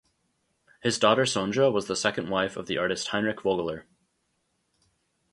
[0.81, 3.83] His daughter Sonja was the second wife of the artist Heinrich Vogeler.